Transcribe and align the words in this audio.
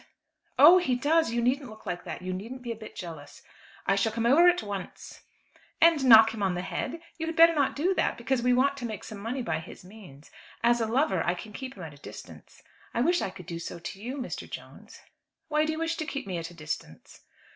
"Oh! 0.57 0.79
he 0.79 0.95
does. 0.95 1.31
You 1.31 1.43
needn't 1.43 1.69
look 1.69 1.85
like 1.85 2.05
that. 2.05 2.23
You 2.23 2.33
needn't 2.33 2.63
be 2.63 2.71
a 2.71 2.75
bit 2.75 2.95
jealous." 2.95 3.43
"I 3.85 3.95
shall 3.95 4.11
come 4.11 4.25
over 4.25 4.47
at 4.47 4.63
once." 4.63 5.21
"And 5.79 6.03
knock 6.05 6.33
him 6.33 6.41
on 6.41 6.55
the 6.55 6.63
head! 6.63 6.99
You 7.19 7.27
had 7.27 7.35
better 7.35 7.53
not 7.53 7.75
do 7.75 7.93
that, 7.93 8.17
because 8.17 8.41
we 8.41 8.51
want 8.51 8.77
to 8.77 8.85
make 8.87 9.03
some 9.03 9.19
money 9.19 9.43
by 9.43 9.59
his 9.59 9.85
means. 9.85 10.31
As 10.63 10.81
a 10.81 10.87
lover 10.87 11.21
I 11.23 11.35
can 11.35 11.53
keep 11.53 11.75
him 11.77 11.83
at 11.83 11.93
a 11.93 11.97
distance. 11.97 12.63
I 12.95 13.01
wish 13.01 13.21
I 13.21 13.29
could 13.29 13.45
do 13.45 13.59
so 13.59 13.77
to 13.77 14.01
you, 14.01 14.17
Mr. 14.17 14.49
Jones." 14.49 15.01
"Why 15.49 15.65
do 15.65 15.71
you 15.71 15.77
wish 15.77 15.97
to 15.97 16.05
keep 16.07 16.25
me 16.25 16.39
at 16.39 16.49
a 16.49 16.55
distance?" 16.55 17.21